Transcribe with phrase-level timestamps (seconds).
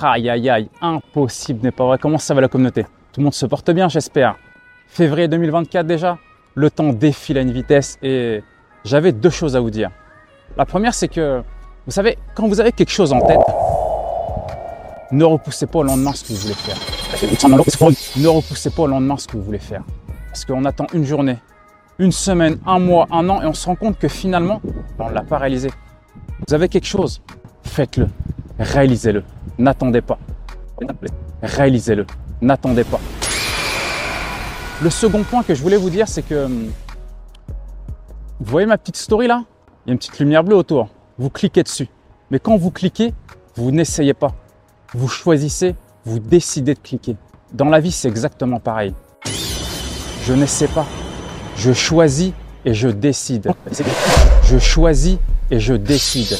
[0.00, 1.98] Aïe aïe aïe, impossible n'est pas vrai.
[1.98, 2.84] Comment ça va la communauté?
[3.12, 4.36] Tout le monde se porte bien, j'espère.
[4.86, 6.18] Février 2024 déjà,
[6.54, 8.42] le temps défile à une vitesse et
[8.84, 9.90] j'avais deux choses à vous dire.
[10.56, 11.42] La première, c'est que,
[11.86, 13.40] vous savez, quand vous avez quelque chose en tête,
[15.10, 16.76] ne repoussez pas au lendemain ce que vous voulez faire.
[18.16, 19.82] Ne repoussez pas au lendemain ce que vous voulez faire.
[20.28, 21.38] Parce qu'on attend une journée,
[21.98, 24.60] une semaine, un mois, un an, et on se rend compte que finalement,
[24.98, 25.70] on ne l'a pas réalisé.
[26.46, 27.20] Vous avez quelque chose,
[27.64, 28.08] faites-le,
[28.58, 29.24] réalisez-le,
[29.60, 30.18] n'attendez pas.
[31.42, 32.06] Réalisez-le,
[32.40, 33.00] n'attendez pas.
[34.82, 36.70] Le second point que je voulais vous dire, c'est que hum,
[38.40, 39.44] vous voyez ma petite story là?
[39.84, 40.88] Il y a une petite lumière bleue autour.
[41.18, 41.88] Vous cliquez dessus.
[42.30, 43.12] Mais quand vous cliquez,
[43.56, 44.32] vous n'essayez pas.
[44.94, 47.16] Vous choisissez, vous décidez de cliquer.
[47.52, 48.94] Dans la vie, c'est exactement pareil.
[50.24, 50.86] Je n'essaie pas.
[51.56, 52.32] Je choisis
[52.64, 53.52] et je décide.
[54.44, 55.18] Je choisis
[55.50, 56.36] et je décide.